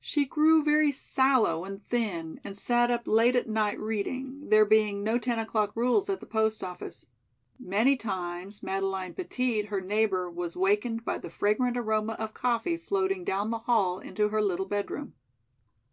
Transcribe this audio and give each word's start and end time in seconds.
She 0.00 0.24
grew 0.24 0.64
very 0.64 0.90
sallow 0.90 1.62
and 1.64 1.86
thin, 1.86 2.40
and 2.42 2.58
sat 2.58 2.90
up 2.90 3.06
late 3.06 3.36
at 3.36 3.48
night 3.48 3.78
reading, 3.78 4.48
there 4.48 4.64
being 4.64 5.04
no 5.04 5.20
ten 5.20 5.38
o'clock 5.38 5.70
rules 5.76 6.08
at 6.10 6.18
the 6.18 6.26
post 6.26 6.64
office. 6.64 7.06
Many 7.60 7.94
times 7.96 8.60
Madeleine 8.60 9.14
Petit, 9.14 9.66
her 9.66 9.80
neighbor, 9.80 10.28
was 10.28 10.56
wakened 10.56 11.04
by 11.04 11.18
the 11.18 11.30
fragrant 11.30 11.76
aroma 11.76 12.14
of 12.14 12.34
coffee 12.34 12.76
floating 12.76 13.22
down 13.22 13.50
the 13.52 13.58
hall 13.70 14.00
into 14.00 14.30
her 14.30 14.42
little 14.42 14.66
bedroom. 14.66 15.14